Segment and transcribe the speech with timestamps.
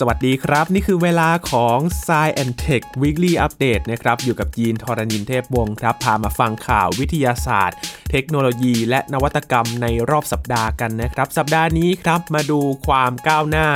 [0.00, 2.10] สวัสดีครับ นี่คือเวลาของ s ซ
[2.42, 7.78] and Tech Weekly Update นะครับอยู่กับยีนทรณินเทพวงศ์ครับ พามาฟังข่าววิทยาศาสตร์
[8.10, 13.68] เทคโนโลยี และนวัตกรรมในรอบสัปดาห์กันนะครับ สัปดาห์นี้ครับมาดูความก้าวหน้า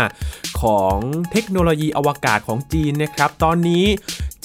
[0.62, 0.96] ของ
[1.32, 3.84] เทคโนโลยีอวกาศของจีนนะครับ ตอนนี้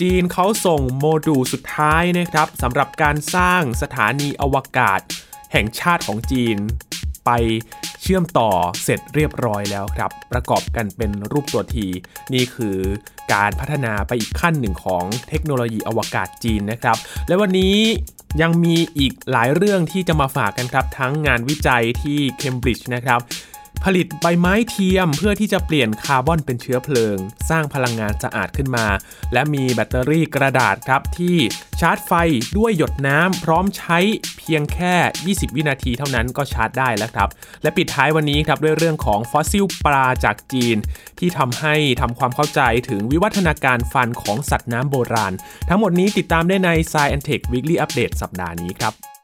[0.02, 5.00] จีนเขาส่งโมดูลสุดท้ายนะครับสำหรับการสร้างสถานีอวกาศ
[5.52, 6.58] แห่งชาติของจีน
[7.26, 7.32] ไป
[8.08, 8.50] ชื่อมต่อ
[8.84, 11.88] เสร็จเรียบร้อยแล้วครับ ประกอบกันเป็นรูปตัวที
[12.34, 12.78] นี่คือ
[13.34, 17.76] การพัฒนาไปอีกขั้นหนึ่งของเทคโนโลยีอวกาศจีนนะครับ และวันนี้
[18.42, 23.20] ยังมีอีกหลายเรื่องที่จะมาฝากกันครับ ทั้งงานวิจัยที่เคมบริดจ์นะครับ
[23.84, 27.18] ผลิตใบไม้เทียมเพื่อที่จะเปลี่ยนคาร์บอนเป็นเชื้อเพลิง
[27.50, 28.88] สร้างพลังงานสะอาดขึ้นมา
[29.34, 31.38] และมีแบตเตอรี่กระดาษครับที่
[31.80, 32.12] ชาร์จไฟ
[32.58, 34.00] ด้วยหยดน้ำพร้อมใช้
[34.38, 34.96] เพียงแค่
[35.26, 37.30] 20 วินาทีเท่านั้นก็ชาร์จได้แล้วครับ
[37.64, 40.78] และปิดท้ายวันนี้ครับด้วยเรื่องของฟอสซิลปลาจากจีน
[41.20, 45.34] ที่ทำให้ทำความเข้าใจถึงวิวัฒนาการฟันของสัตว์น้ำโบราณ
[45.70, 49.17] ทั้งหมดนี้ติดตามได้ใน Science Tech Weekly Update สัปดาห์นี้ครับ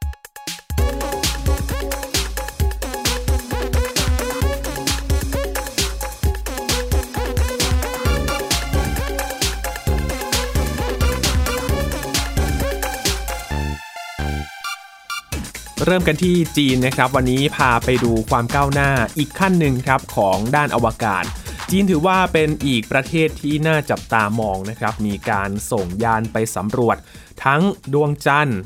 [15.81, 21.23] เริ่มกันที่จีนนะครับ วันนี้พาไปดูความก้าวหน้าอีกขั้นหนึ่งครับของด้านอวกาศ
[21.71, 26.97] จีนถือว่าเป็นอีกประเทศที่น่าจับตามองนะครับ มีการส่งยานไปสำรวจ
[27.43, 27.61] ทั้ง
[27.93, 28.59] ดวงจันทร์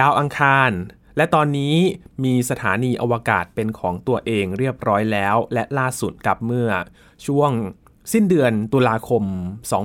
[0.00, 0.70] ดาวอังคาร
[1.16, 1.74] และตอนนี้
[2.24, 6.70] มีสถานีอวกาศเป็นของตัวเองเรียบร้อยแล้ว และล่าสุดกับเมื่อ
[7.26, 7.50] ช่วง
[8.12, 9.24] สิ้นเดือนตุลาคม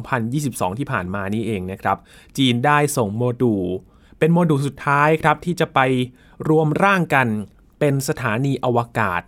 [0.09, 1.97] 2022 ที่ผ่านมานี่เองนะครับ
[2.37, 3.65] จีนได้ส่งโมดูล
[4.19, 5.79] เป็นโมดูลสุดท้ายครับที่จะไป
[6.49, 7.27] รวมร่างกัน
[7.79, 9.21] เป็นสถานีอวกาศ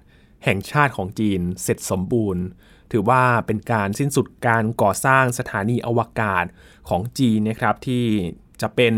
[0.43, 2.43] แห่งชาติของจีนเสร็จสมบูรณ์
[2.91, 6.45] ถือว่าเป็นการสิ้นสุดการก่อสร้างสถานีอวกาศ
[6.89, 8.05] ของจีนนะครับที่
[8.61, 8.95] จะเป็น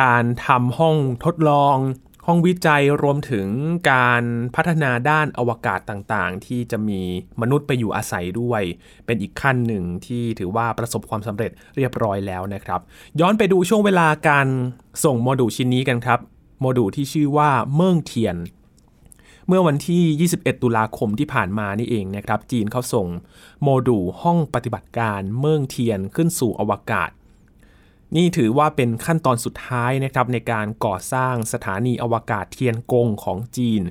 [0.00, 1.76] การทำห้องทดลอง
[2.30, 3.48] ห้องวิจัยรวมถึง
[3.92, 4.24] การ
[4.54, 7.00] พัฒนาด้านอวกาศต่างๆ ที่จะมี
[7.40, 8.62] มนุษย์ไปอยู่อาศัยด้วย
[9.06, 12.80] เป็นอีกขั้นหนึ่งที่ถือว่าประสบความสำเร็จเรียบร้อยแล้วนะครับ
[13.20, 14.48] ย้อนไปดูช่วงเวลาการ
[15.04, 16.20] ส่งโมดูลชิ้นนี้กันครับ
[16.60, 18.36] โมดูลที่ชื่อว่าเมิงเทียน
[19.46, 23.06] เมื่อวันที่ 21 ตุลาคมที่ผ่านมานี่เองนะครับ จีนเขาส่ง
[23.62, 27.10] โมดูลห้องปฏิบัติการเมิงเทียนขึ้นสู่อวกาศ
[28.16, 33.82] นี่ถือว่าเป็นขั้นตอนสุดท้ายนะครับในการก่อสร้างสถานีอวกาศเทียนกงของจีน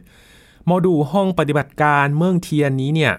[0.66, 3.14] โมดูลห้องปฏิบัติการเมืองเทียนนี้เนี่ย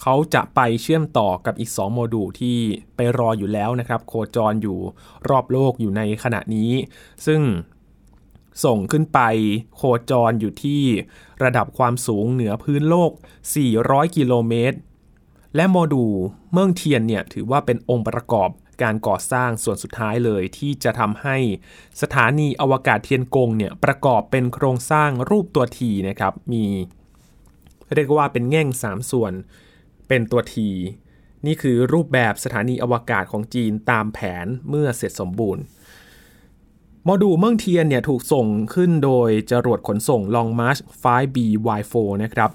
[0.00, 2.58] เขาจะไปเชื่อมต่อกับอีก 2 โมดูลที่
[2.96, 4.78] ไปรออยู่แล้วนะครับ โคจรอยู่
[5.28, 6.70] รอบโลกอยู่ในขณะนี้
[7.26, 7.40] ซึ่ง
[8.64, 9.20] ส่งขึ้นไป
[9.76, 10.82] โคจรอยู่ที่
[11.44, 13.10] ระดับความสูงเหนือพื้นโลก
[13.62, 14.78] 400 กิโลเมตร
[15.56, 16.14] และโมดูล
[16.52, 18.50] เมืองเทียนเนี่ยถือว่าเป็นองค์ประกอบ
[18.82, 21.36] การก่อสร้างส่วนสุดท้ายเลยที่จะทำให้
[22.02, 26.64] สถานีอวกาศเทียนกงเนี่ยประกอบเป็นโครงสร้างรูปตัวทีนะครับมี
[27.94, 29.32] เรียกว่าเป็นแง่ง 3 ส่วน
[30.08, 30.68] เป็นตัวที
[31.46, 35.62] นี่คือรูปแบบสถานีอวกาศของจีนตามแผนเมื่อเสร็จสมบูรณ์
[37.04, 41.36] โมดูลเมืองเทียนเนี่ยถูกส่งขึ้นโดยจรวดขนส่ง Long March 5B
[41.80, 42.50] Y4 นะครับ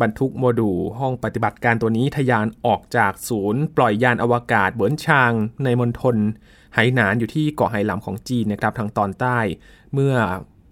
[0.00, 5.32] บรรทุกโมดูลห้องปฏิบัติการตัวนี้ทะยานออกจากศูนย์ ปล่อยยานอวกาศเบิร์นชาง
[5.64, 6.16] ในมณฑล
[6.74, 9.38] ไหหนานอยู่ที่เกาะไหหลำของจีนนะครับทางตอนใต้
[9.92, 10.14] เมื่อ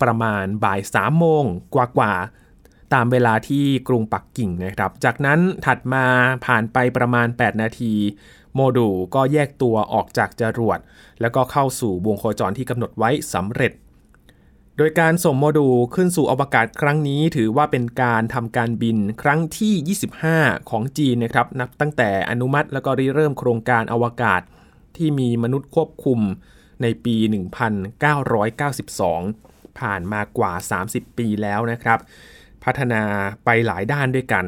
[0.02, 1.44] ประมาณบ่าย3โมง
[1.74, 6.04] กว่าๆตามเวลาที่กรุงปักกิ่งนะครับ จากนั้นถัดมา
[6.46, 7.94] ผ่านไปประมาณ 8 นาที
[8.54, 10.78] โมดูลก็แยกตัวออกจากจรวด
[11.20, 13.72] แล้วก็เข้าสู่วงโคจรที่กำหนดไว้สำเร็จ
[14.78, 19.96] โดยการส่งโมดูลขึ้นสู่อวกาศครั้งนี้ ถือว่าเป็นการทำการบินครั้งที่
[20.38, 24.40] 25 ของจีนนะครับนับตั้งแต่อนุมัติแล้วก็ริเริ่มโครงการอวกาศ
[24.96, 26.20] ที่มีมนุษย์ควบคุม
[26.82, 27.16] ในปี
[28.08, 30.52] 1992 ผ่านมากว่า
[30.86, 31.98] 30 ปีแล้วนะครับ
[32.64, 33.02] พัฒนา
[33.44, 34.44] ไปหลายด้านด้วยกัน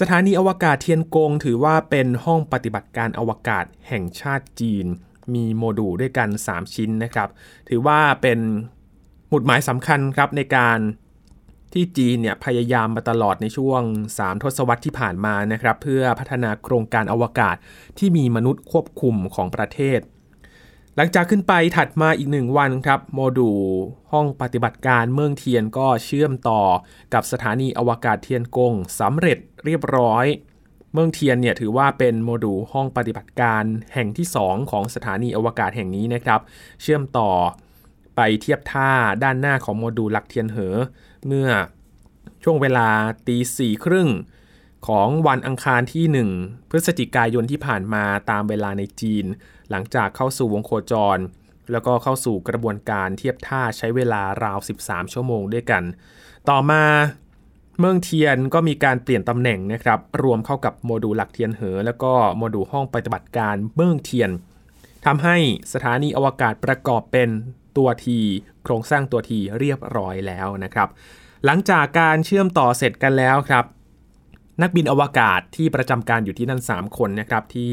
[0.00, 4.86] สถานีอวกาศเทียนกงถือว่าเป็นห้องปฏิบัติการอวกาศแห่งชาติจีน
[5.34, 7.28] มีโมดูลด้วยกัน 3 ชิ้นนะครับ
[7.68, 8.38] ถือว่าเป็น
[9.28, 10.78] หมุดหมายสำคัญครับในการ
[11.72, 13.82] ที่จีนเนี่ยพยายามมาตลอดในช่วง
[14.12, 17.56] 3 ทศวรรษที่ผ่านมานะครับ เพื่อพัฒนาโครงการอวกาศ
[17.98, 20.00] ที่มีมนุษย์ควบคุมของประเทศ
[20.96, 23.62] หลังจากขึ้นไปถัดมาอีกหนึ่งวันครับ โมดูล
[24.12, 26.62] ห้องปฏิบัติการเมืองเทียนก็เชื่อมต่อ
[27.14, 30.26] กับสถานีอวกาศเทียนกงสำเร็จเรียบร้อย
[30.92, 33.62] เมืองเทียนเนี่ยถือว่าเป็นโมดูลห้องปฏิบัติการ
[33.94, 36.40] แห่งที่ 2 ของสถานีอวกาศแห่งนี้นะครับ
[36.82, 37.30] เชื่อมต่อ
[38.20, 38.90] ไปเทียบท่า
[39.22, 40.76] ด้านหน้าของโมดูลหลักเทียนเหอ
[41.26, 41.48] เมื่อ
[42.42, 42.88] ช่วงเวลา
[43.26, 44.08] ตีสี่ครึ่ง
[44.88, 46.04] ของวันอังคารที่
[46.40, 49.24] 1 พฤศจิกายนที่ผ่านมาตามเวลาในจีน
[49.70, 51.18] หลังจากเข้าสู่วงโคจร
[51.70, 55.82] แล้วก็เข้าสู่กระบวนการเทียบท่าใช้เวลาราว 13 ชั่วโมงด้วยกัน
[56.48, 56.82] ต่อมา
[57.78, 64.30] เมืองเทียนก็มีการเปลี่ยนตำแหน่งนะครับ รวมเข้ากับโมดูลหลักเทียนเหอ แล้วก็โมดูลห้องปฏิบัติการเมืองเทียน
[65.06, 65.36] ทำให้
[65.72, 67.28] สถานีอวกาศประกอบเป็น
[67.78, 68.18] ตัวที
[68.64, 70.88] โครงสร้างตัวทีเรียบร้อยแล้วนะครับ
[71.44, 73.64] หลังจากการเชื่อมต่อเสร็จกันแล้วครับ
[74.62, 77.70] นักบินอวกาศที่ประจำการอยู่ที่นั่น 3 คนนะครับที่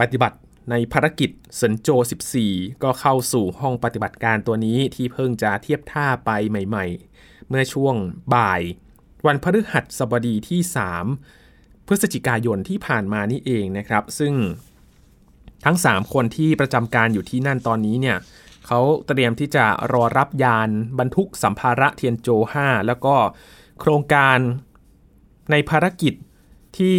[0.00, 0.38] ปฏิบัติ
[0.70, 1.88] ในภารกิจเซินโจ
[2.36, 6.86] 14 ก็เข้าสู่ห้องปฏิบัติการตัวนี้ที่เพิ่งจะเทียบท่าไปใหม่
[7.16, 7.94] ๆ เมื่อช่วง
[8.34, 8.62] บ่าย
[9.26, 10.60] วันพฤหัสบดีที่
[11.24, 14.34] 3 พฤศจิกายนที่ผ่านมานี่เองนะครับ ซึ่ง
[15.64, 18.16] ทั้ง 3 คนที่ประจำการอยู่ที่นั่นตอนนี้เนี่ย
[18.66, 20.68] เขาเตรียมที่จะรอรับยาน
[20.98, 22.28] บรรทุกสัมภาระเทียนโจ
[22.60, 23.14] 5 แล้วก็
[23.80, 24.38] โครงการ
[25.50, 26.14] ในภารกิจ
[26.78, 26.96] ที่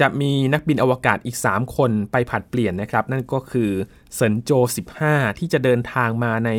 [0.00, 3.70] จะมีนักบินอวกาศอีก 3 คนไปผัดเปลี่ยนนะครับ นั่นก็คือ
[4.14, 4.50] เซินโจ
[4.96, 6.50] 15 ที่จะเดินทางมาใน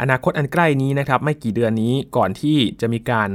[0.00, 3.30] อนาคตอันใกล้นี้นะครับ ไม่กี่เดือนนี้ก่อนที่จะมีการ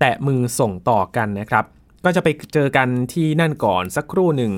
[0.00, 1.64] แตะมือส่งต่อกันนะครับ
[2.04, 4.52] ก็จะไปเจอกันที่นั่นก่อนสักครู่หนึ่ง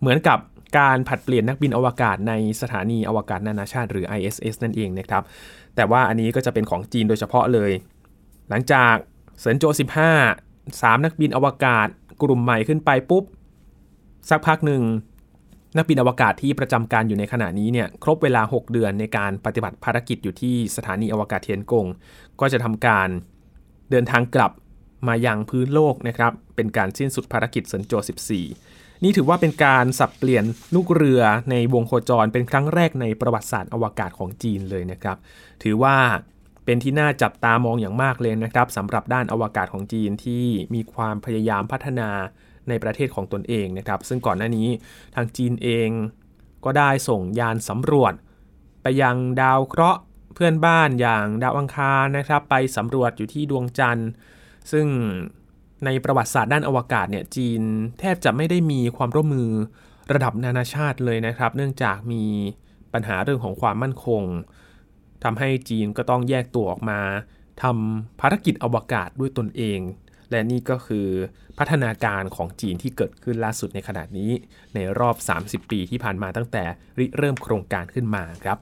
[0.00, 0.38] เหมือนกับ
[0.78, 5.22] การผัดเปลี่ยนนักบินอวกาศในสถานีอวกาศนานาชาติหรือ ISS นั่นเองนะครับ
[5.76, 7.70] แต่ว่าอันนี้ก็จะเป็นของจีนโดยเฉพาะเลย
[8.48, 8.94] หลังจาก
[9.40, 9.76] เซินโจ 15
[10.30, 11.88] 3 นักบินอวกาศ
[12.22, 13.24] กลุ่มใหม่ขึ้นไปปุ๊บ
[14.30, 14.82] สักพักหนึ่ง
[15.76, 21.86] นักบินอวกาศที่ประจำการอยู่ในขณะนี้เนี่ยครบเวลา 6 เดือนในการปฏิบัติภารกิจอยู่ที่สถานีอวกาศเทียนกง
[22.40, 23.08] ก็จะทำการ
[23.90, 24.52] เดินทางกลับ
[25.08, 27.92] มายังพื้นโลกนะครับ เป็นการสิ้นสุดภารกิจเซินโจ
[28.38, 30.44] 14 นี่ถือว่าเป็นการสับเปลี่ยน
[30.74, 35.16] ลูกเรือในวงโคจรเป็นครั้งแรกในประวัติศาสตร์อวกาศของจีนเลยนะครับ
[35.62, 35.96] ถือว่า
[36.64, 40.44] เป็นที่น่าจับตามองอย่างมากเลยนะครับสำหรับด้านอวกาศของจีนที่
[40.74, 42.10] มีความพยายามพัฒนา
[42.68, 44.68] ในประเทศของตนเองนะครับ ซึ่งก่อนหน้านี้
[45.14, 45.88] ทางจีนเอง
[46.64, 48.14] ก็ได้ส่งยานสำรวจ
[48.82, 50.00] ไปยังดาวเคราะห์
[50.34, 54.08] เพื่อนบ้านอย่างดาวอังคารนะครับ ไปสำรวจอยู่ที่ดวงจันทร์
[54.72, 54.86] ซึ่ง
[55.84, 57.62] ในประวัติศาสตร์ด้านอวกาศเนี่ยจีน
[58.00, 59.50] แทบจะไม่ได้มีความร่วมมือ
[60.12, 62.24] ระดับนานาชาติเลยนะครับ เนื่องจากมี
[62.92, 64.22] ปัญหาเรื่องของความมั่นคง
[65.24, 67.00] ทำให้จีนก็ต้องแยกตัวออกมา
[67.62, 69.80] ทำภารกิจอวกาศด้วยตนเอง
[70.30, 71.08] และนี่ก็คือ
[71.58, 74.30] พัฒนาการของจีนที่เกิดขึ้นล่าสุดในขณะนี้
[74.74, 76.64] ในรอบ 30 ปีที่ผ่านมาตั้งแต่
[76.98, 78.58] ริเริ่มโครงการขึ้นมาครับ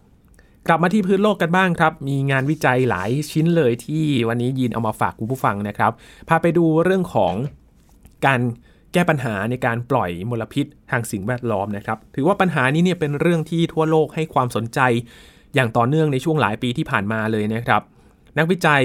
[0.69, 5.93] กลับมาที่พื้นโลกกันบ้างครับ มีงานวิจัยหลายชิ้นเลยที่วันนี้ยินเอามาฝากคุณผู้ฟังนะครับ
[6.29, 7.35] พาไปดูเรื่องของ
[8.27, 8.41] การ
[8.93, 14.81] แก้ปัญหาในการปล่อยมลพิษทางสิ่งแวดล้อมนะครับ ถือว่าปัญหานี้เนี่ยเป็นเรื่องที่ทั่วโลกให้ความสนใจ
[15.55, 17.83] อย่างต่อเนื่องในช่วงหลายปีที่ผ่านมาเลยนะครับ
[18.39, 18.85] นักวิจัย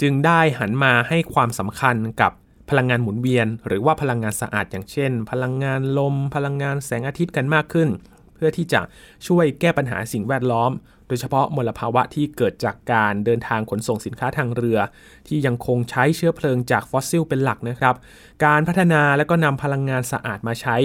[0.00, 2.32] จึงได้หันมาให้ความสำคัญกับ
[2.70, 7.88] พลังงานหมุนเวียน หรือว่าพลังงานสะอาดอย่างเช่น พลังงานลม พลังงานแสงอาทิตย์กันมากขึ้น
[8.40, 8.80] เพื่อที่จะ
[9.26, 10.70] ช่วยแก้ปัญหาสิ่งแวดล้อม
[11.08, 14.78] โดยเฉพาะมลภาวะที่เกิดจากการเดินทางขนส่งสินค้าทางเรือ
[15.28, 17.94] ที่ยังคงใช้เชื้อเพลิงจากฟอสซิลเป็นหลักนะครับ
[18.44, 20.76] การพัฒนาและก็นำพลังงานสะอาดมาใช้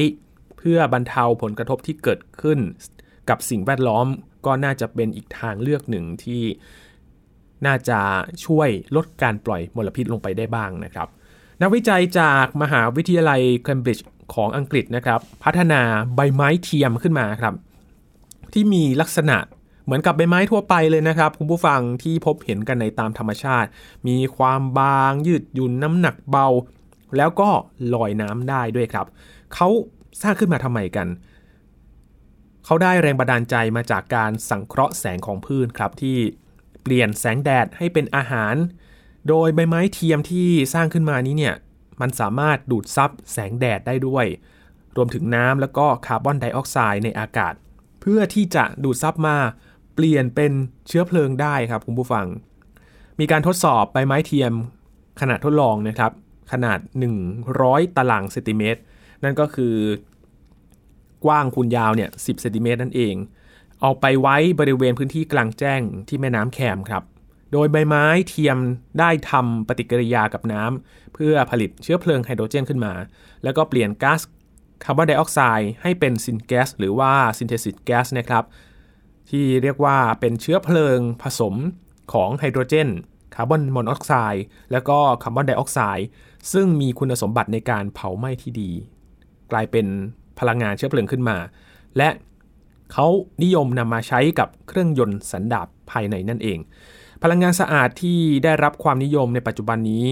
[0.57, 2.59] เพื่อบรรเทาผลกระทบที่เกิดขึ้น
[3.29, 4.07] กับสิ่งแวดล้อม
[4.45, 6.43] ก็น่าจะเป็นอีกทางเลือกหนึ่งที่
[7.65, 7.99] น่าจะ
[8.45, 11.07] ช่วยลดการปล่อยมลพิษลงไปได้บ้างนะครับ
[11.61, 15.81] นักวิจัยจากมหาวิทยาลัยเคมบริดจ์ ของอังกฤษนะครับ พัฒนา
[16.15, 17.53] ใบไม้เทียมขึ้นมาครับ
[18.53, 19.37] ที่มีลักษณะ
[19.85, 23.69] เหมือนกับใบไม้ทั่วไปเลยนะครับ คุณผู้ฟังที่พบเห็นกันในตามธรรมชาติ
[24.07, 26.47] มีความบางยืดหยุ่นน้ำหนักเบา
[27.17, 27.49] แล้วก็
[27.93, 29.05] ลอยน้ำได้ด้วยครับ
[29.53, 29.67] เขา
[30.21, 31.07] สร้างขึ้นมาทำไมกัน
[32.65, 36.17] เขาได้แรงบันดาลใจมาจากการสังเคราะห์แสงของพืชครับที่
[36.83, 38.55] เปลี่ยนแสงแดดให้เป็นอาหาร
[39.29, 41.55] โดยใบไม้เทียมที่สร้างขึ้นมานี้เนี่ย
[42.01, 44.25] มันสามารถดูดซับแสงแดดได้ด้วย
[44.95, 47.53] รวมถึงน้ำแล้วก็คาร์บอนไดออกไซด์ในอากาศ
[48.01, 49.37] เพื่อที่จะดูดซับมา
[49.95, 50.51] เปลี่ยนเป็น
[50.87, 52.25] เชื้อเพลิงได้ครับคุณผู้ฟัง
[53.19, 54.53] มีการทดสอบใบไม้เทียม
[55.21, 56.11] ขนาดทดลองนะครับ
[56.51, 56.79] ขนาด
[57.37, 58.79] 100 ตารางเซนติเมตร
[59.23, 59.75] นั่นก็คือ
[61.25, 63.15] กว้างคูณยาวเนี่ย10เซนติเมตรนั่นเอง
[63.81, 67.03] เอาไปไว้บริเวณพื้นที่กลางแจ้งที่แม่น้ำแคมครับ
[67.57, 68.57] โดยใบไม้เทียม
[68.99, 72.93] ได้ทำปฏิกิริยากับน้ำเพื่อผลิตเชื้อเพลิงไฮโดรเจนขึ้นมา
[73.43, 74.21] แล้วก็เปลี่ยนก๊าซ
[74.83, 78.43] คาร์บอนไดออกไซด์ให้เป็น syngas หรือว่า synthesis gas นะครับ
[79.29, 81.55] ที่เรียกว่าเป็นเชื้อเพลิงผสม
[82.13, 82.89] ของไฮโดรเจน
[83.35, 86.07] คาร์บอนมอนอกไซด์แล้วก็คาร์บอนไดออกไซด์
[86.53, 88.71] ซึ่งมีคุณสมบัติในการเผาไหม้ที่ดี
[89.51, 89.85] กลายเป็น
[90.39, 91.37] พลังงานเชื้อเพลิงขึ้นมา
[91.97, 92.09] และ
[92.91, 93.07] เขา
[93.43, 96.59] นิยมนำมาใช้กับเครื่องยนต์สันดาปภายในนั่นเอง
[97.23, 100.07] พลังงานสะอาดที่ได้รับความนิยมในปัจจุบันนี้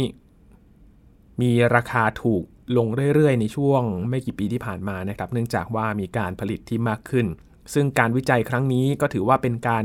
[1.41, 2.43] มีราคาถูก
[2.77, 7.25] ลงเรื่อยๆ ในช่วงไม่กี่ปีที่ผ่านมานะครับ เนื่องจากว่ามีการผลิตที่มากขึ้น
[7.73, 9.83] ซึ่งการวิจัยครั้งนี้ก็ถือว่าเป็นการ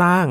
[0.00, 0.26] สร้าง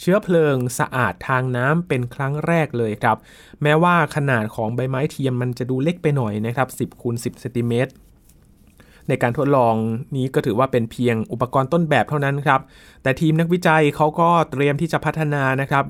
[0.00, 3.16] เชื้อเพลิงสะอาดทางน้ำเป็นครั้งแรกเลยครับ
[3.62, 7.92] แม้ว่าขนาดของใบไม้เทียมมันจะดูเล็กไปหน่อยนะครับ 10คูณ10เซนติเมตร
[9.08, 9.74] ในการทดลอง
[10.16, 12.60] นี้ก็ถือว่าเป็นเพียงอุปกรณ์ต้นแบบเท่านั้นครับ
[13.02, 15.84] แต่ทีมนักวิจัยเขาก็เตรียมที่จะพัฒนานะครับ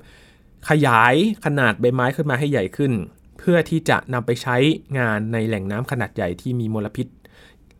[0.69, 2.93] ขยายขนาดใบไม้ขึ้นมาให้ใหญ่ขึ้น
[3.39, 4.57] เพื่อที่จะนำไปใช้
[4.99, 7.07] งานในแหล่งน้ำขนาดใหญ่ที่มีมลพิษ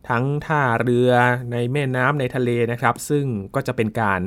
[0.09, 1.11] ทั้งท่าเรือ
[1.51, 4.19] ในแม่น้ำในทะเลนะครับ ซึ่งก็จะเป็นการ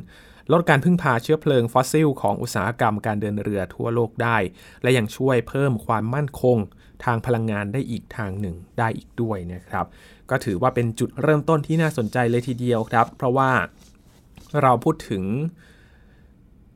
[0.52, 4.37] ลดการพึ่งพาเชื้อเพลิงฟอสซิล ของอุตสาหกรรมการเดินเรือทั่วโลกได้
[4.83, 6.59] และยังช่วยเพิ่มความมั่นคง
[7.04, 9.87] ทางพลังงานได้อีกทางหนึ่งได้อีกด้วยนะครับ
[10.30, 13.50] ก็ถือว่าเป็นจุดเริ่มต้นที่น่าสนใจเลยทีเดียวครับ เพราะว่า
[14.62, 15.25] เราพูดถึง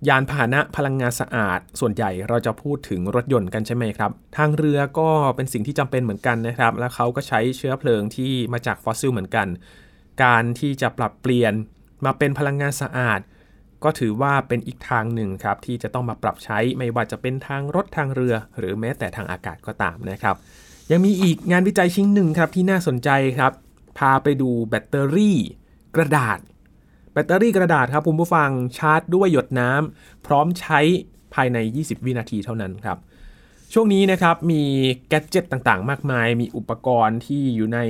[0.09, 9.47] ยานพาหนะพลังงานสะอาด ส่วนใหญ่เราจะพูดถึงรถยนต์กันใช่ไหมครับ ทางเรือก็เป็นสิ่งที่จำเป็นเหมือนกันนะครับ และเขาก็ใช้เชื้อเพลิงที่มาจากฟอสซิลเหมือนกัน
[10.25, 11.53] การที่จะปรับเปลี่ยน
[12.05, 13.21] มาเป็นพลังงานสะอาด
[13.87, 20.37] ก็ถือว่าเป็นอีกทางหนึ่งครับที่จะต้องมาปรับใช้ไม่ว่าจะเป็นทางรถทางเรือ หรือแม้แต่ทางอากาศก็ตามนะครับ
[20.91, 23.53] ยังมีอีกงานวิจัยชิ้นหนึ่งครับที่น่าสนใจครับ
[23.99, 25.39] พาไปดูแบตเตอรี่
[25.97, 26.39] กระดาษ
[27.13, 30.81] แบตเตอรี่กระดาษครับคุณผู้ฟังชาร์จด้วยหยดน้ำพร้อมใช้
[31.35, 32.99] ภายใน 20 วินาทีเท่านั้นครับ
[33.73, 34.63] ช่วงนี้นะครับมี
[35.09, 37.81] gadget ต่างๆ มากมาย มีอุปกรณ์ที่อยู่ใน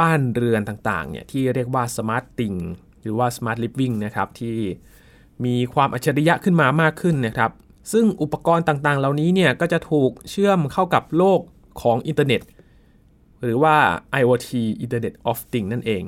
[0.00, 2.54] บ้านเรือนต่างๆเนี่ยที่เรียกว่า smart thing
[3.02, 4.56] หรือว่า smart living นะครับที่
[5.44, 7.50] มีความอัจฉริยะขึ้นมามากขึ้นนะครับ
[7.92, 11.40] ซึ่งอุปกรณ์ต่างๆ เหล่านี้เนี่ยก็จะถูกเชื่อมเข้ากับโลก
[11.82, 12.40] ของอินเทอร์เน็ต
[13.42, 13.76] หรือว่า
[14.20, 14.50] IoT
[14.84, 16.02] Internet of Things นั่นเอง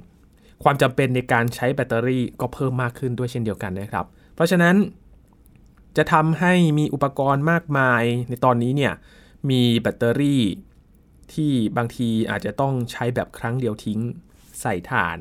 [0.63, 4.77] ความจำเป็นในการใช้แบตเตอรี่ก็เพิ่มมากขึ้นด้วยเช่นเดียวกันนะครับ เพราะฉะนั้น
[5.97, 8.93] จะทำให้มีอุปกรณ์มากมายในตอนนี้เนี่ย
[9.51, 10.43] มีแบตเตอรี่
[11.33, 14.01] ที่บางทีอาจจะต้องใช้แบบครั้งเดียวทิ้ง
[14.61, 15.19] ใส่ถ่าน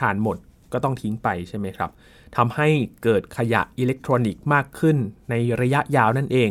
[0.00, 0.36] ถ่านหมด
[0.72, 1.90] ก็ต้องทิ้งไปใช่ไหมครับ
[2.36, 2.68] ทำให้
[3.04, 4.96] เกิดขยะอิเล็กทรอนิกส์มากขึ้น
[5.30, 6.50] ในระยะยาวนั่นเอง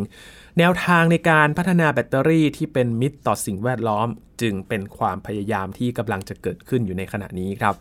[0.57, 4.07] แนวทางในการพัฒนาแบตเตอรี่ที่เป็นมิตรต่อสิ่งแวดล้อม
[4.41, 7.74] จึงเป็นความพยายามที่กำลังจะเกิดขึ้นอยู่ในขณะนี้ครับ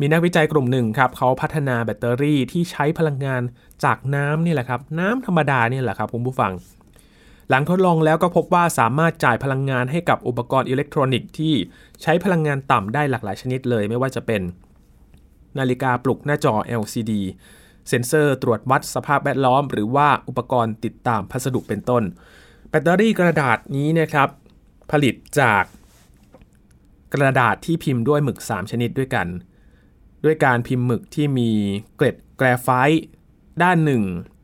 [0.00, 3.42] มีนักวิจัยกลุ่มหนึ่งครับเขาพัฒนาแบตเตอรี่ที่ใช้พลังงาน
[3.84, 6.52] จากน้ำนี่แหละครับน้ำธรรมดานี่แหละครับคุณผู้ฟัง
[7.50, 11.54] หลังทดลองแล้วก็พบว่าสามารถจ่ายพลังงานให้กับอุปกรณ์อิเล็กทรอนิกส์ที่
[12.02, 14.42] ใช้พลังงานต่ำได้หลากหลายชนิดเลย ไม่ว่าจะเป็น
[15.58, 17.12] นาฬิกาปลุกหน้าจอ LCD
[17.88, 22.02] เซ็นเซอร์ตรวจวัดสภาพแวดล้อม หรือว่าอุปกรณ์ติดตามพัสดุเป็นต้น
[22.68, 24.28] แบตเตอรี่กระดาษนี้นะครับ
[24.90, 25.64] ผลิตจาก
[27.14, 29.26] กระดาษที่พิมพ์ด้วยหมึก 3 ชนิดด้วยกัน
[30.24, 31.50] ด้วยการพิมพ์หมึกที่มี
[31.96, 33.04] เกล็ดแกรไฟต์
[33.62, 34.02] ด้านหนึ่ง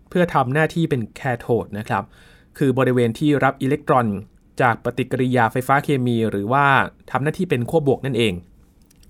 [0.08, 2.04] เพื่อทำหน้าที่เป็นแคโทดนะครับ
[2.58, 4.06] คือบริเวณที่รับอิเล็กตรอน
[4.60, 6.66] จากปฏิกิริยาไฟฟ้าเคมี หรือว่า
[7.10, 8.34] ทำหน้าที่เป็นขั้วบวกนั่นเอง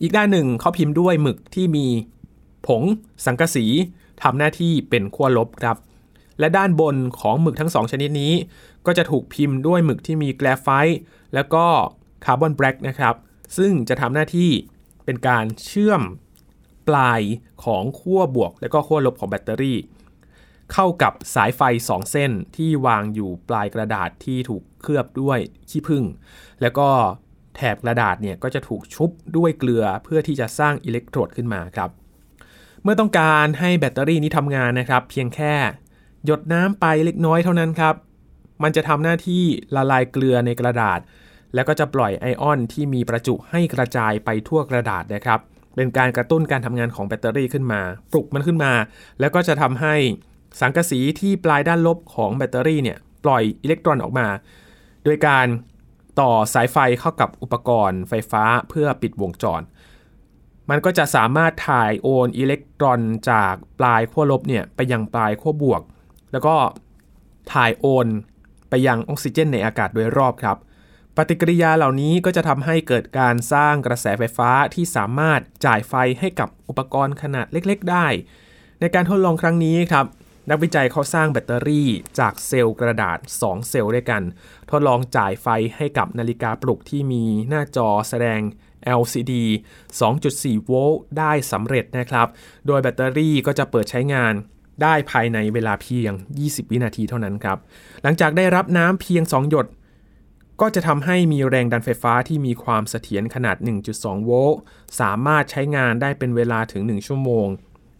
[0.00, 1.86] อีกด้านหนึ่งเขาพิมพ์ด้วยหมึกที่มี
[2.66, 2.82] ผง
[3.24, 3.66] สังกะสี
[4.22, 5.76] ทำหน้าที่เป็นขั้วลบครับ
[6.38, 8.32] และด้านบนของหมึกทั้งสองชนิดนี้
[8.86, 10.98] ก็จะถูกพิมพ์ด้วยหมึกที่มีแกลไฟต์
[11.34, 11.64] แล้วก็
[12.24, 13.14] คาร์บอนแบล็กนะครับ
[13.56, 14.50] ซึ่งจะทำหน้าที่
[15.04, 16.02] เป็นการเชื่อม
[16.88, 17.20] ปลาย
[17.64, 19.78] ของขั้วบวก และก็ขั้วลบของแบตเตอรี่
[20.72, 25.38] เข้ากับสายไฟ 2 เส้นที่วางอยู่ปลายกระดาษที่ถูกเคลือบด้วย
[25.70, 26.04] ขี้ผึ้ง
[26.60, 26.88] แล้วก็
[27.58, 31.90] แถบกระดาษเนี่ยก็จะถูกชุบด้วยเกลือเพื่อที่จะสร้างอิเล็กโทรดขึ้นมาครับ
[32.82, 35.54] เมื่อต้องการให้แบตเตอรี่นี้ทำงานนะครับ เพียงแค่
[36.24, 37.94] หยดน้ำไปเล็กน้อยเท่านั้นครับ
[38.62, 39.42] มันจะทำหน้าที่
[39.76, 41.00] ละลายเกลือในกระดาษ
[41.54, 45.40] แล้วก็จะปล่อยไอออนที่มีประจุให้กระจายไปทั่วกระดาษนะครับ
[45.76, 47.80] เป็นการกระตุ้นการทำงานของแบตเตอรี่ขึ้นมา
[48.12, 48.72] ปลุกมันขึ้นมา
[49.20, 49.94] แล้วก็จะทำให้
[50.60, 54.26] สังกะสีที่ปลายด้านลบของแบตเตอรี่เนี่ยปล่อยอิเล็กตรอนออกมา
[55.04, 55.46] โดยการ
[56.20, 59.62] ต่อสายไฟเข้ากับอุปกรณ์ไฟฟ้าเพื่อปิดวงจร
[60.70, 65.82] มันก็จะสามารถถ่ายโอนอิเล็กตรอนจากปลายขั้วลบเนี่ยไปยังปลายขั้วบวก
[66.32, 66.56] แล้วก็
[67.52, 68.06] ถ่ายโอน
[68.70, 70.56] ไปยังออกซิเจนในอากาศโดยรอบครับ
[71.16, 78.06] ปฏิกิริยาเหล่านี้ก็จะทำให้เกิดการสร้างกระแสไฟฟ้าที่สามารถจ่ายไฟให้กับอุปกรณ์ขนาดเล็ก ๆ ได้
[78.80, 80.06] ในการทดลองครั้งนี้ครับ
[80.50, 81.88] นักวิจัยเขาสร้างแบตเตอรี่
[82.18, 84.22] จากเซลล์กระดาษ 2 เซลล์ด้วยกัน
[84.70, 88.40] ทดลองจ่ายไฟให้กับนาฬิกาปลุกที่มีหน้าจอแสดง
[89.00, 89.32] LCD
[90.00, 92.28] 2.4 โวลต์ได้สำเร็จนะครับ
[92.66, 94.34] โดยแบตเตอรี่ก็จะเปิดใช้งาน
[94.82, 96.12] ได้ภายในเวลาเพียง
[96.42, 97.58] 20 วินาทีเท่านั้นครับ
[98.02, 99.66] หลังจากได้รับน้ำเพียง 2 หยด
[100.60, 103.56] ก็จะทำให้มีแรงดันไฟฟ้าที่มีความเสถียรขนาด
[103.90, 104.60] 1.2 โวลต์
[105.00, 107.48] สามารถใช้งานได้เป็นเวลาถึง 1 ชั่วโมง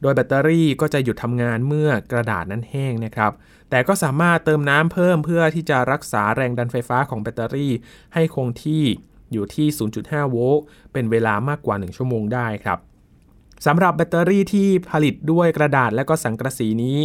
[0.02, 3.32] โดยแบตเตอรี่ก็จะหยุดทำงานเมื่อกระดาษนั้นแห้งนะครับ
[3.70, 7.72] แต่ก็สามารถเติมน้ำเพิ่มเพื่อที่จะรักษาแรงดันไฟฟ้าของแบตเตอรี่
[8.14, 8.82] ให้คงที่
[9.32, 9.66] อยู่ที่
[10.00, 12.78] 0.5 โวลต์ เป็นเวลามากกว่า 1 ชั่วโมงได้ครับ
[13.66, 16.98] สำหรับแบตเตอรี่ที่ผลิตด้วยกระดาษและก็สังกะสีนี้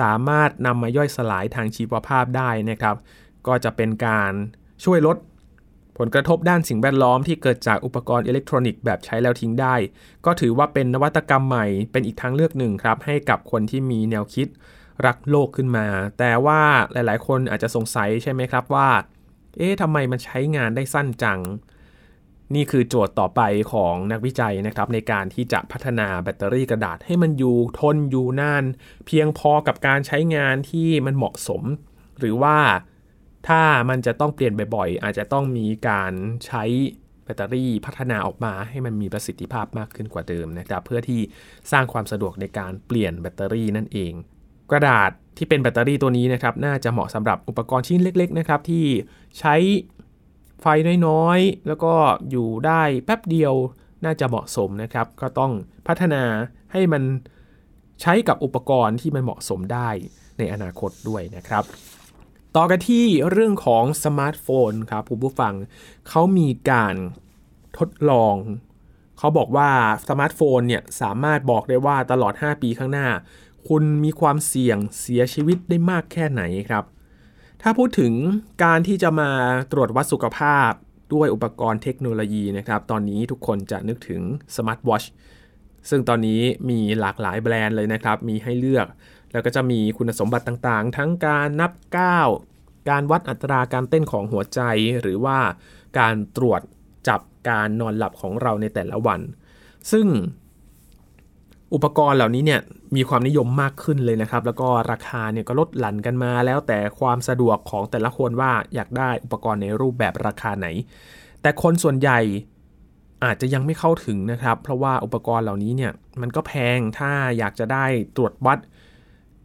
[0.00, 2.96] สามารถนำมาย่อยสลายทางชีวภาพได้นะครับ
[3.46, 4.32] ก็จะเป็นการ
[4.84, 5.16] ช่วยลด
[5.98, 9.74] ผลกระทบด้านสิ่งแวดล้อมที่เกิดจากอุปกรณ์อิเล็กทรอนิกส์แบบใช้แล้วทิ้งได้
[10.26, 14.48] ก็ถือว่าเป็นนวัตกรรมใหม่เป็นอีกทางเลือกหนึ่งครับ ให้กับคนที่มีแนวคิด
[15.06, 15.86] รักโลกขึ้นมา
[16.18, 16.60] แต่ว่า
[16.92, 18.88] หลายๆ คนอาจจะสงสัยใช่ไหมครับว่า
[19.56, 21.40] เอ๊ะทำไมมันใช้งานได้สั้นจัง
[22.54, 23.40] นี่คือโจทย์ต่อไป
[23.72, 28.64] ของนักวิจัยนะครับ ในการที่จะพัฒนาแบตเตอรี่กระดาษให้มันอยู่ทนอยู่นาน
[29.06, 31.62] เพียงพอกับการใช้งานที่มันเหมาะสม
[32.18, 32.56] หรือว่า
[33.48, 36.12] ถ้ามันจะต้องเปลี่ยนบ่อยๆ อาจจะต้องมีการ
[36.46, 36.64] ใช้
[37.24, 41.20] แบตเตอรี่พัฒนาออกมาให้มันมีประสิทธิภาพมากขึ้นกว่าเดิมนะครับ เพื่อที่
[41.72, 44.12] สร้างความสะดวกในการเปลี่ยนแบตเตอรี่นั่นเอง
[44.70, 48.84] กระดาษที่เป็นแบตเตอรี่ตัวนี้นะครับ น่าจะเหมาะสำหรับอุปกรณ์ชิ้นเล็ก ๆ นะครับ ที่
[49.38, 49.54] ใช้
[50.60, 50.66] ไฟ
[51.06, 51.94] น้อยๆ แล้วก็
[52.30, 53.54] อยู่ได้แป๊บเดียว
[54.04, 55.52] น่าจะเหมาะสมนะครับ ก็ต้อง
[55.86, 56.22] พัฒนา
[56.72, 57.02] ให้มัน
[58.02, 59.88] ใช้กับอุปกรณ์ที่มันเหมาะสมได้
[60.38, 61.64] ในอนาคตด้วยนะครับ
[62.56, 65.54] ต่อกันที่เรื่องของสมาร์ทโฟนครับคุณผู้ฟัง
[66.08, 66.94] เขามีการ
[67.78, 68.36] ทดลอง
[69.18, 69.70] เขาบอกว่า
[70.08, 73.08] สมาร์ทโฟนเนี่ยสามารถบอกได้ว่าตลอด 5 ปีข้างหน้า
[73.68, 76.84] คุณมีความเสี่ยงเสียชีวิตได้มากแค่ไหนครับ
[77.62, 78.12] ถ้าพูดถึง
[78.64, 79.30] การที่จะมา
[79.72, 80.70] ตรวจวัดสุขภาพ
[81.14, 84.20] ด้วยอุปกรณ์เทคโนโลยีนะครับ ตอนนี้ทุกคนจะนึกถึง
[84.56, 85.04] สมาร์ทวอช
[85.90, 86.40] ซึ่งตอนนี้
[86.70, 88.86] มีหลากหลายแบรนด์เลยนะครับ มีให้เลือก
[89.32, 92.28] แล้วก็จะมีคุณสมบัติต่างๆ ทั้งการนับก้าว
[92.90, 94.60] การวัดอัตราการเต้นของหัวใจ
[95.00, 95.38] หรือว่า
[95.98, 96.60] การตรวจ
[97.08, 99.20] จับการนอนหลับของเราในแต่ละวัน
[99.92, 100.06] ซึ่ง
[101.74, 102.60] อุปกรณ์เหล่านี้เนี่ย
[102.96, 110.66] มีความนิยมมากขึ้นเลยนะครับ แล้วก็ราคาเนี่ยก็ลดหลั่นกันมาแล้วแต่ความสะดวกของแต่ละคนว่าอยากได้อุปกรณ์ในรูปแบบราคาไหน
[111.42, 112.20] แต่คนส่วนใหญ่
[113.24, 117.84] อาจจะยังไม่เข้าถึงนะครับ เพราะว่าอุปกรณ์เหล่านี้เนี่ยมันก็แพงถ้าอยากจะได้
[118.16, 118.58] ตรวจวัด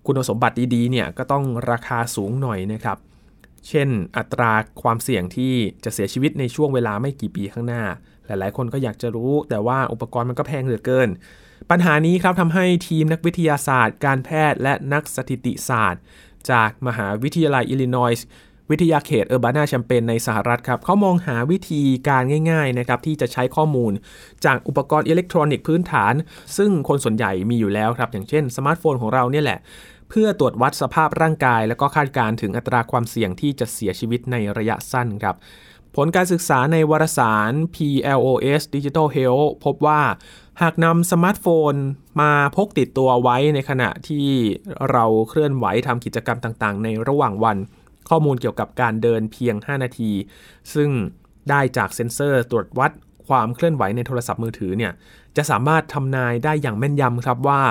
[0.06, 2.98] คุณสมบัติดีๆเนี่ยก็ต้องราคาสูงหน่อยนะครับ
[3.68, 7.84] เช่น อัตราความเสี่ยงที่จะเสียชีวิตในช่วงเวลาไม่กี่ปีข้างหน้า
[8.26, 11.10] หลายๆ คนก็อยากจะรู้ แต่ว่าอุปกรณ์มันก็แพงเหลือเกิน
[11.72, 16.02] ปัญหานี้ครับทำให้ทีมนักวิทยาศาสตร์ การแพทย์และนักสถิติศาสตร์
[16.52, 18.26] จากมหาวิทยาลัยอิลลินอยส์
[18.72, 23.94] วิทยาเขตเออร์บานาแชมเปญในสหรัฐครับเขามองหาวิธีการง่ายๆนะครับที่จะใช้ข้อมูล
[24.46, 26.14] จากอุปกรณ์อิเล็กทรอนิกส์พื้นฐาน
[26.58, 29.60] ซึ่งคนส่วนใหญ่มีอยู่แล้วครับ อย่างเช่นสมาร์ทโฟนของเราเนี่ยแหละ
[30.10, 35.36] เพื่อตรวจวัดสภาพร่างกาย และก็คาดการณ์ถึงอัตราความเสี่ยงที่จะเสียชีวิตในระยะสั้นครับ
[35.96, 40.02] ผลการศึกษาในวารสาร PLOS Digital Health พบว่า
[40.62, 41.74] หากนำสมาร์ทโฟน
[42.22, 44.28] มาพกติดตัวไว้ในขณะที่
[44.92, 47.58] เราเคลื่อนไหวทำกิจกรรมต่างๆ ในระหว่างวัน
[48.14, 50.12] ข้อมูลเกี่ยวกับการเดินเพียง 5 นาที
[50.74, 50.90] ซึ่ง
[51.50, 52.92] ได้จากเซ็นเซอร์ตรวจวัด
[53.28, 54.94] ความเคลื่อนไหวในโทรศัพท์มือถือเนี่ย
[55.38, 57.62] จะสามารถทำนายได้อย่างแม่นยำครับว่า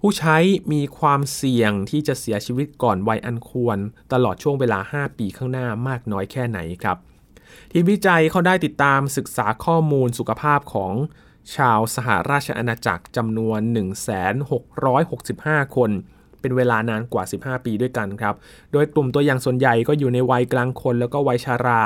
[0.00, 0.36] ผู้ใช้
[0.72, 3.78] มีความเสี่ยงที่จะเสียชีวิตก่อนวัยอันควร
[4.12, 6.96] ตลอดช่วงเวลา 5 ปีข้างหน้ามากน้อยแค่ไหนครับ
[7.72, 10.94] ทีมวิจัยเขาได้ติดตามศึกษาข้อมูลสุขภาพของ
[11.56, 13.60] ชาวสหราชอาณาจักรจำนวน
[14.48, 15.90] 1,665 คน
[16.40, 18.34] เป็นเวลานานกว่า 15 ปีด้วยกันครับ
[18.72, 21.82] โดยกลุ่มตัวอย่างส่วนใหญ่ก็อยู่ในวัยกลางคนแล้วก็วัยชารา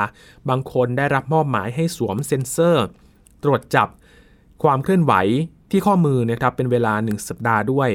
[0.49, 2.85] บางคนได้รับมอบหมายให้สวมเซ็นเซอร์
[3.43, 3.87] ตรวจจับ
[4.63, 5.13] ความเคลื่อนไหว
[5.71, 7.89] ที่ข้อมือนะครับเป็นเวลา 1 สัปดาห์ด้วย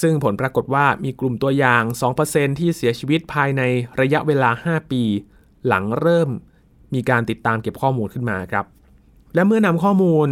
[0.00, 1.82] ซึ่งผลปรากฏว่ามีกลุ่มตัวอย่าง
[2.20, 3.62] 2%ที่เสียชีวิตภายใน
[4.00, 5.02] ระยะเวลา 5 ปี
[5.66, 6.30] หลังเริ่ม
[6.94, 8.64] มีการติดตามเก็บข้อมูลขึ้นมาครับ
[9.34, 10.28] และเมื่อนำข้อมูล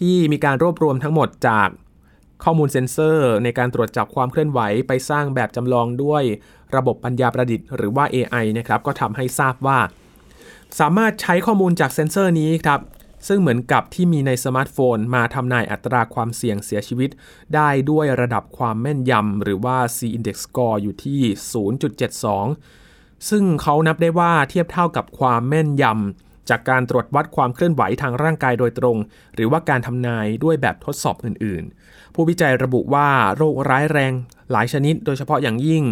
[0.00, 1.68] ที่มีการรวบรวมทั้งหมดจาก
[2.44, 6.22] ข้อมูลเซ็นเซอร์ ในการตรวจจับความเคลื่อนไหวไปสร้างแบบจำลองด้วย
[6.76, 9.78] ระบบปัญญาประดิษฐ์หรือว่า AI นะครับก็ทำให้ทราบว่า
[10.80, 12.80] สามารถใช้ข้อมูลจากเซ็นเซอร์นี้ครับ
[13.28, 17.10] ซึ่งเหมือนกับที่มีในสมาร์ทโฟน มาทำนายอัตราความเสี่ยงเสียชีวิต
[17.54, 21.20] ได้ด้วยระดับความแม่นยำหรือว่า C index score อยู่ที่
[22.44, 28.96] 0.72 ซึ่งเขานับได้ว่าเทียบเท่ากับความแม่นยำ จากการตรวจวัดความเคลื่อนไหวทางร่างกายโดยตรง
[29.34, 34.12] หรือว่าการทำนายด้วยแบบทดสอบอื่นๆ ผู้วิจัยระบุว่าโรคร้ายแรง
[34.50, 35.84] หลายชนิด โดยเฉพาะอย่างยิ่ง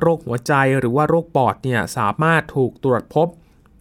[0.00, 3.28] โรคหัวใจหรือว่าโรคปอดเนี่ยสามารถถูกตรวจพบ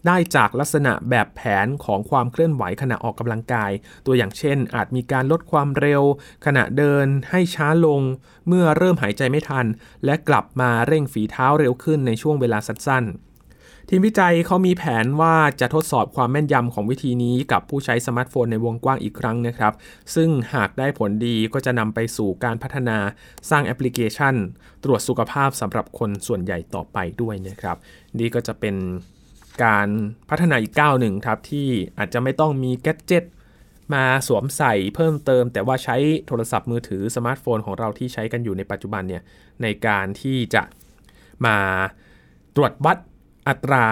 [0.07, 3.71] ได้จากลักษณะแบบแผนของความเคลื่อนไหวขณะออกกำลังกาย
[4.05, 6.03] ตัวอย่างเช่น อาจมีการลดความเร็ว
[6.45, 8.01] ขณะเดินให้ช้าลง
[8.47, 9.65] เมื่อเริ่มหายใจไม่ทัน
[10.05, 13.28] และกลับมาเร่งฝีเท้าเร็วขึ้นในช่วงเวลาสั้นๆ
[13.91, 19.73] ทีมวิจัยเขามีแผนว่าจะทดสอบความแม่นยำของวิธีนี้กับผู้ใช้สมาร์ทโฟนในวงกว้างอีกครั้งนะครับ
[20.15, 22.97] ซึ่งหากได้ผลดีก็จะนำไปสู่การพัฒนา
[23.49, 24.35] สร้างแอปพลิเคชัน
[24.83, 27.77] ตรวจสุขภาพสำหรับคนส่วนใหญ่ต่อไปด้วยนะครับ
[28.19, 28.75] นี่ก็จะเป็น
[29.63, 29.89] การ
[30.29, 33.23] พัฒนาอีกก้าวหนึ่งครับที่อาจจะไม่ต้องมี gadget
[33.93, 35.97] มาสวมใส่เพิ่มเติม แต่ว่าใช้
[36.27, 39.23] โทรศัพท์มือถือสมาร์ทโฟนของเราที่ใช้กันอยู่ในปัจจุบันเนี่ย
[39.61, 40.63] ในการที่จะ
[41.45, 41.57] มา
[42.57, 42.97] ตรวจวัด
[43.47, 43.85] อัตรา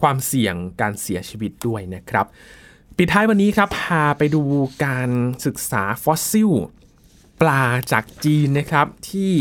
[0.00, 2.26] ความเสี่ยงการเสียชีวิตด้วยนะครับ
[2.96, 4.42] ปิดท้ายวันนี้ครับพาไปดู
[4.84, 5.10] การ
[5.46, 6.50] ศึกษาฟอสซิล
[7.40, 7.62] ปลา
[7.92, 9.32] จากจีนนะครับ ที่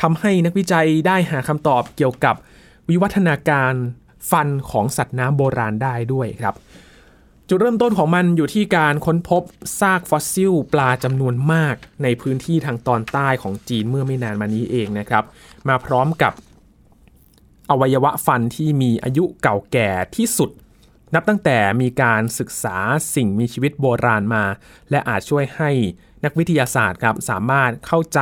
[0.00, 2.34] ทำให้นักวิจัยได้หาคำตอบเกี่ยวกับ
[2.88, 3.72] วิวัฒนาการ
[4.30, 6.54] ฟันของสัตว์น้ำโบราณได้ด้วยครับ
[7.48, 9.42] จุดเริ่มต้นของมันอยู่ที่การค้นพบ
[9.80, 15.24] ซากฟอสซิล ปลาจำนวนมากในพื้นที่ทางตอนใต้ของจีนเมื่อไม่นานมานี้เองนะครับ
[15.68, 16.32] มาพร้อมกับ
[17.70, 20.50] อวัยวะฟันที่มีอายุเก่าแก่ที่สุด
[21.14, 22.76] นับตั้งแต่มีการศึกษา
[23.14, 24.44] สิ่งมีชีวิตโบราณมา
[24.90, 25.70] และอาจช่วยให้
[26.24, 28.20] นักวิทยาศาสตร์ครับสามารถเข้าใจ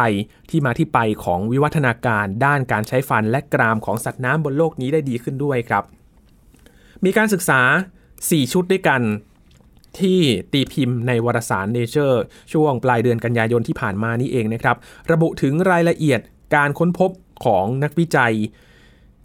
[0.50, 5.84] ที่มาที่ไปของวิวัฒนาการด้านการใช้ฟันและกรามของสัตว์น้ำบนโลกนี้ได้ดีขึ้นด้วยครับ
[7.04, 7.60] มีการศึกษา
[8.06, 9.02] 4 ชุดด้วยกัน
[10.00, 10.20] ที่
[10.52, 12.16] ตีพิมพ์ในวารสาร Nature
[12.52, 14.76] ช่วงปลายเดือนกันยายนที่ผ่านมานี้เองนะครับ
[15.12, 16.20] ระบุถึงรายละเอียด
[16.54, 17.10] การค้นพบ
[17.44, 18.34] ของนักวิจัย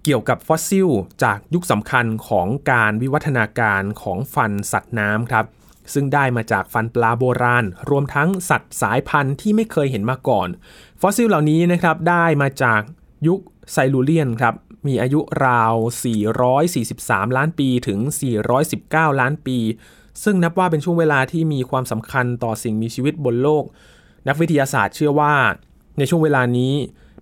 [0.03, 0.89] เกี่ยวกับฟอสซิล
[1.23, 5.45] จากยุคสำคัญของการวิวัฒนาการของฟันสัตว์น้ำครับ
[5.93, 10.47] ซึ่งได้มาจากฟันปลาโบราณ รวมทั้งสัตว์สายพันธุ์ที่ไม่เคยเห็นมาก่อน
[11.01, 12.81] ฟอสซิลเหล่านี้นะครับได้มาจาก
[13.27, 13.39] ยุค
[13.71, 14.55] ไซลูเรียนครับ
[14.87, 15.73] มีอายุราว
[16.55, 17.99] 443 ล้านปีถึง
[18.59, 19.57] 419 ล้านปี
[20.23, 23.63] ซึ่งนับว่าเป็นช่วงเวลาที่มีความสำคัญต่อสิ่งมีชีวิตบนโลก
[24.27, 25.33] นักวิทยาศาสตร์เชื่อว่า
[25.97, 26.73] ในช่วงเวลานี้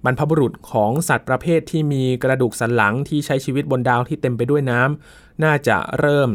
[0.06, 6.30] บรรพบุรุษของสัตว์ประเภทที่มีกระดูกสันหลังที่ใช้ชีวิตบนดาวที่เต็มไปด้วยน้ำน่าจะเริ่ม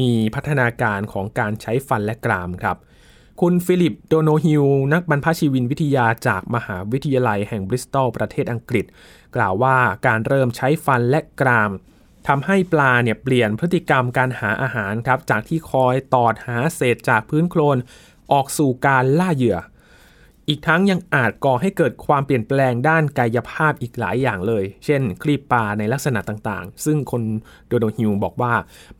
[0.00, 2.76] มีพัฒนาการของการใช้ฟันและกรามครับ
[3.40, 8.84] คุณฟิลิปโดโนฮิลนักบรรพชีวินวิทยาจากมหาวิทยาลัยแห่งบริสตอลประเทศอังกฤษ
[9.36, 11.70] กล่าวว่าการเริ่มใช้ฟันและกราม
[12.28, 17.78] ทำให้ปลาเนี่ยเปลี่ยนพฤติกรรมการหาอาหารครับ จากที่คอยตอดหาเศษจากพื้นโคลน
[18.32, 19.58] ออกสู่การล่าเหยื่อ
[20.48, 27.22] อีกทั้งยังอาจก่อให้เกิดความเปลี่ยนแปลงด้านกายภาพอีกหลายอย่างเลย เช่น คลีปปลาในลักษณะต่างๆ ซึ่งคน
[27.66, 28.52] โดโนฮิวบอกว่า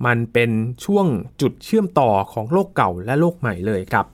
[0.07, 0.51] มันเป็น
[0.85, 1.07] ช่วง
[1.41, 4.07] จุดเชื่อมต่อของโลกเก่าและโลกใหม่เลยครับ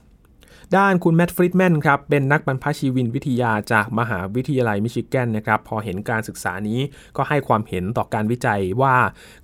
[0.77, 6.79] ด้านคุณแมทฟริดแมนครับเป็นนักบรรพชีวินวิทยาจากมหาวิทยาลัยมิชิแกนนะครับพอเห็นการศึกษานี้
[7.17, 8.95] ก็ให้ความเห็นต่อการวิจัยว่า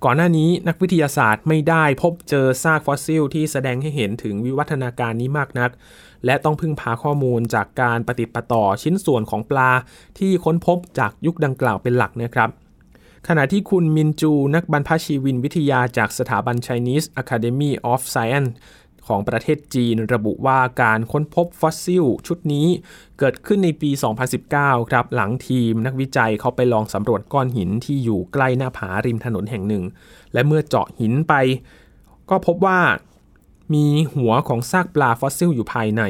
[0.04, 5.70] ก่อนหน้านี้นักวิทยาศาสตร์ไม่ได้พบเจอซากฟอสซิลที่แสดงให้เห็นถึงวิวัฒนาการนี้มากนัก
[6.24, 9.70] และต้องพึ่งพาข้อมูลจากการปะติดปะต่อชิ้นส่วนของปลา
[10.18, 12.50] ที่ค้นพบจากยุคดังกล่าวเป็นหลักนะครับ
[13.28, 18.50] ขณะที่คุณมินจูนักบรรพชีวินวิทยาจากสถาบัน Chinese Academy of Science
[19.08, 22.66] ของประเทศจีนระบุว่าการค้นพบฟอสซิลชุดนี้
[23.18, 23.90] เกิดขึ้นในปี
[24.40, 29.84] 2019 ครับ หลังทีมนักวิจัยเขาไปลองสำรวจก้อนหินที่อยู่ใกล้หน้าผาริมถนนแห่งหนึ่ง
[30.32, 31.34] และเมื่อเจาะหินไป
[32.30, 32.80] ก็พบว่า
[33.74, 36.02] มีหัวของซากปลาฟอสซิลอยู่ภายใน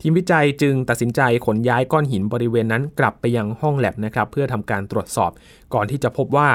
[0.00, 5.30] ทีมวิจัยจึงตัดสินใจขนย้ายก้อนหินบริเวณนั้นกลับไปยังห้องแล็บนะครับ เพื่อทำการตรวจสอบ
[5.74, 6.48] ก่อนที่จะพบว่า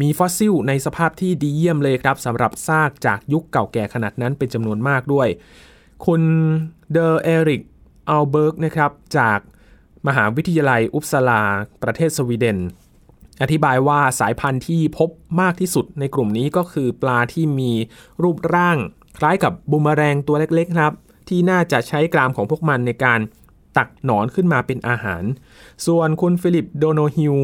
[0.00, 5.28] มีฟอสซิลในสภาพที่ดีเยี่ยมเลยครับสำหรับซากจากยุคเก่าแก่ขนาดนั้นเป็นจำนวนมากด้วย
[6.06, 6.22] คุณ
[6.92, 7.62] เดอเอริก
[8.08, 9.38] อัลเบิร์กนะครับจาก
[10.06, 11.42] มหาวิทยาลัยอุปซอลา
[11.82, 12.58] ประเทศสวีเดน
[13.42, 17.72] อธิบายว่าสายพันธุ์ที่พบมากที่สุดในกลุ่มนี้ก็คือปลาที่มี
[18.22, 18.78] รูปร่าง
[19.18, 20.92] คล้ายกับบูมเมอแรงตัวเล็กๆครับ
[21.28, 23.20] ที่น่าจะใช้กรามของพวกมันในการ
[23.76, 25.22] ตักหนอนขึ้นมาเป็นอาหาร
[25.86, 27.36] ส่วนคุณฟิลิปโดโนฮิว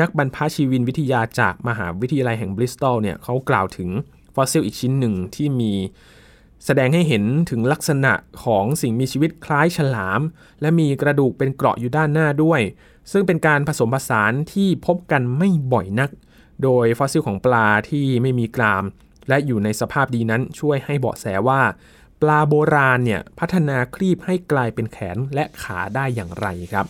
[0.00, 3.90] นักบรรพชีวินวิทยาจากมหาวิทยาลัยแห่งบริสตอลเนี่ยเขากล่าวถึง
[4.34, 5.72] ฟอสซิลอีกชิ้นหนึ่งที่มี
[6.64, 8.12] แสดงให้เห็นถึงลักษณะ
[8.44, 10.20] ของสิ่งมีชีวิตคล้ายฉลาม
[10.60, 12.60] และมีกระดูกเป็นเกราะอยู่ด้านหน้าด้วย
[13.12, 16.10] ซึ่งเป็นการผสมผสานที่พบกันไม่บ่อยนัก
[16.62, 18.84] โดยฟอสซิลของปลาที่ไม่มีกราม
[19.28, 21.62] และอยู่ในสภาพดีนั้นช่วยให้เบาะแสว่า
[22.22, 26.86] ปลาโบราณเนี่ยพัฒนาครีบให้กลายเป็นแขนและขาได้อย่างไรครับ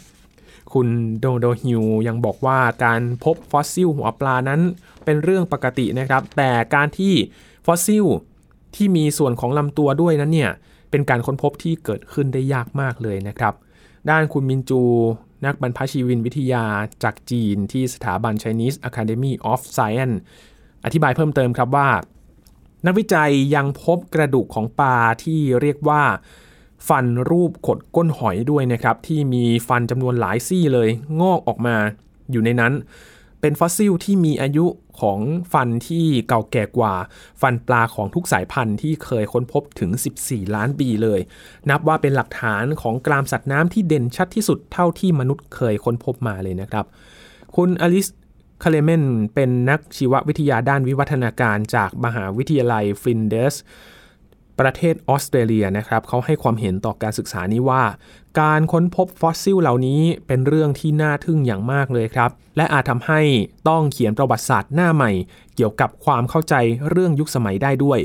[0.74, 4.60] คุณโดโนฮิวยังบอกว่าการพบฟอสซิลหัวปลานั้น
[5.04, 7.14] เป็นเรื่องปกตินะครับ แต่การที่
[7.66, 8.04] ฟอสซิล
[8.76, 10.50] ที่มีส่วนของลำตัวด้วยนั้นเนี่ย
[10.90, 13.54] เป็นการค้นพบที่เกิดขึ้นได้ยากมากเลยนะครับ
[14.10, 14.82] ด้านคุณมินจู
[15.46, 16.64] นักบรรพชีวินวิทยา
[17.02, 20.16] จากจีนที่สถาบัน Chinese Academy of Science
[20.84, 21.88] อธิบายเพิ่มเติมครับว่า
[22.86, 26.02] นักวิจัยยังพบกระดูกของปลาที่เรียกว่า
[26.88, 30.88] ฟันรูปขดก้นหอยด้วยนะครับ ที่มีฟันจำนวนหลายซี่เลย
[31.20, 31.76] งอกออกมา
[32.30, 32.72] อยู่ในนั้น
[33.40, 34.66] เป็นฟอสซิลที่มีอายุ
[35.00, 35.20] ของ
[35.52, 36.94] ฟันที่เก่าแก่กว่า
[37.40, 39.90] ฟันปลาของทุกสายพันธุ์ที่เคยค้นพบถึง
[40.22, 41.20] 14 ล้านปีเลย
[41.70, 46.84] นับว่าเป็นหลักฐานของกรามสัตว์น้ำที่เด่นชัดที่สุดเท่าที่มนุษย์เคยค้นพบมาเลยนะครับ
[47.56, 48.06] คุณอลิส
[48.62, 49.02] คาเลเมน
[49.34, 53.54] เป็นนักชีววิทยาด้านวิวัฒนาการจากมหาวิทยาลัยฟลินเดอร์ส
[54.60, 57.82] ประเทศออสเตรเลียนะครับเขาให้ความเห็นต่อการศึกษานี้ว่า
[58.40, 63.20] การค้นพบฟอสซิลเหล่านี้เป็นเรื่องที่น่าทึ่งอย่างมากเลยครับ และอาจทำให้
[63.68, 65.10] ต้องเขียนประวัติศาสตร์หน้าใหม่
[65.56, 66.54] เกี่ยวกับความเข้าใจ
[66.90, 67.98] เรื่องยุคสมัยได้ด้วย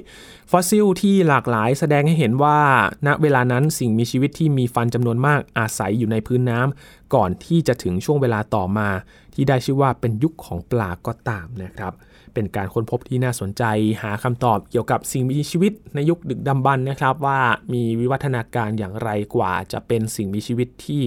[0.52, 2.60] ฟอสซิลที่หลากหลายแสดงให้เห็นว่า
[3.08, 8.90] ณเวลานั้นสิ่งมีชีวิตที่มีฟันจำนวนมากอาศัยอยู่ในพื้นน้ำก่อนที่จะถึงช่วงเวลาต่อมา
[9.34, 11.94] ที่ได้ชื่อว่าเป็นยุคของปลาก็ตามนะครับ
[12.38, 13.64] เป็นการค้นพบที่น่าสนใจ
[14.02, 17.40] หาคำตอบเกี่ยวกับสิ่งมีชีวิตในยุคดึกดำบรรนะครับ ว่า
[17.74, 21.02] มีวิวัฒนาการอย่างไรกว่าจะเป็นสิ่งมีชีวิตที่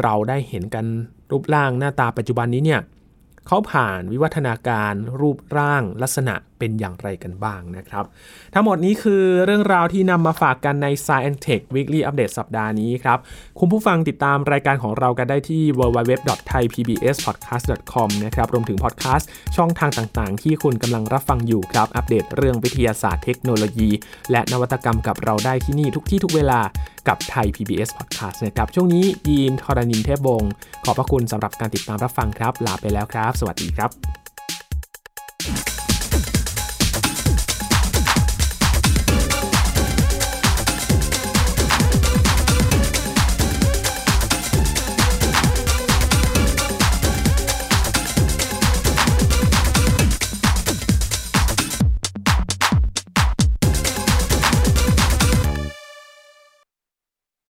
[0.00, 0.86] เราได้เห็นกัน
[1.30, 2.80] รูปร่างหน้าตาปัจจุบันนี้เนี่ย
[3.46, 8.04] เขาผ่านวิวัฒนาการรูปร่างลักษณะเป็นอย่างไรกันบ้างนะครับ
[8.54, 13.18] ทั้งหมดนี้คือเรื่องราวที่นำมาฝากกันใน Science Tech Weekly Update สัปดาห์นี้ครับ
[13.58, 23.90] คุณผู้ฟังติดตามรายการของเรากันได้ที่ www.thaipbspodcast.com นะครับ รวมถึงพอดแคสต์ช่องทางต่างๆ ที่คุณกำลังรับฟังอยู่ครับ อัปเดตเรื่องวิทยาศาสตร์เทคโนโลยี
[24.30, 26.60] และนวัตกรรมกับเราได้ที่นี่ทุกที่ทุกเวลา
[27.08, 30.50] กับไทย PBS Podcast นะครับ ช่วงนี้ยีนทรณินเทพวงศ์
[30.84, 34.23] ขอบพระคุณสำหรับการติดตามรับฟังครับ ลาไปแล้วครับ สวัสดีครับ